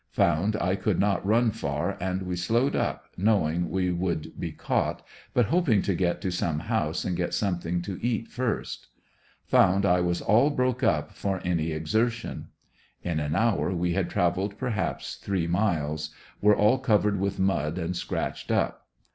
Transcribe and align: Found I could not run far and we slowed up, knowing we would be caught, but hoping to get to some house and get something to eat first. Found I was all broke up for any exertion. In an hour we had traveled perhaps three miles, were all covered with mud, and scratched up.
Found 0.13 0.55
I 0.59 0.75
could 0.75 0.99
not 0.99 1.23
run 1.23 1.51
far 1.51 1.95
and 2.01 2.23
we 2.23 2.35
slowed 2.35 2.75
up, 2.75 3.09
knowing 3.17 3.69
we 3.69 3.91
would 3.91 4.31
be 4.39 4.51
caught, 4.51 5.05
but 5.31 5.45
hoping 5.53 5.83
to 5.83 5.93
get 5.93 6.21
to 6.21 6.31
some 6.31 6.61
house 6.61 7.05
and 7.05 7.15
get 7.15 7.35
something 7.35 7.83
to 7.83 8.03
eat 8.03 8.27
first. 8.27 8.87
Found 9.45 9.85
I 9.85 10.01
was 10.01 10.19
all 10.19 10.49
broke 10.49 10.81
up 10.81 11.11
for 11.11 11.39
any 11.45 11.71
exertion. 11.71 12.47
In 13.03 13.19
an 13.19 13.35
hour 13.35 13.71
we 13.75 13.93
had 13.93 14.09
traveled 14.09 14.57
perhaps 14.57 15.17
three 15.17 15.45
miles, 15.45 16.09
were 16.41 16.55
all 16.57 16.79
covered 16.79 17.19
with 17.19 17.37
mud, 17.37 17.77
and 17.77 17.95
scratched 17.95 18.49
up. 18.49 18.87